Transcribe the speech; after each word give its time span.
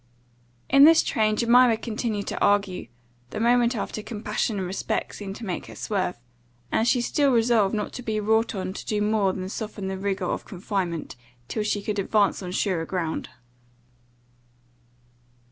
In 0.67 0.83
this 0.83 1.03
train 1.03 1.35
Jemima 1.35 1.77
continued 1.77 2.25
to 2.29 2.41
argue, 2.43 2.87
the 3.29 3.39
moment 3.39 3.75
after 3.75 4.01
compassion 4.01 4.57
and 4.57 4.65
respect 4.65 5.13
seemed 5.13 5.35
to 5.35 5.45
make 5.45 5.67
her 5.67 5.75
swerve; 5.75 6.17
and 6.71 6.87
she 6.87 7.01
still 7.01 7.31
resolved 7.31 7.75
not 7.75 7.93
to 7.93 8.01
be 8.01 8.19
wrought 8.19 8.55
on 8.55 8.73
to 8.73 8.83
do 8.83 8.99
more 8.99 9.31
than 9.31 9.47
soften 9.47 9.89
the 9.89 9.99
rigour 9.99 10.25
of 10.25 10.43
confinement, 10.43 11.15
till 11.47 11.61
she 11.61 11.83
could 11.83 11.99
advance 11.99 12.41
on 12.41 12.51
surer 12.51 12.83
ground. 12.83 13.29